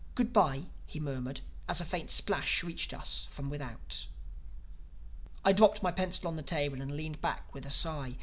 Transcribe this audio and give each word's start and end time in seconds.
"Good 0.15 0.33
bye!" 0.33 0.63
he 0.87 0.99
murmured 0.99 1.41
as 1.67 1.79
a 1.79 1.85
faint 1.85 2.09
splash 2.09 2.63
reached 2.63 2.91
us 2.91 3.27
from 3.29 3.51
without. 3.51 4.07
I 5.45 5.53
dropped 5.53 5.83
my 5.83 5.91
pencil 5.91 6.27
on 6.27 6.37
the 6.37 6.41
table 6.41 6.81
and 6.81 6.91
leaned 6.91 7.21
back 7.21 7.53
with 7.53 7.67
a 7.67 7.69
sigh. 7.69 8.17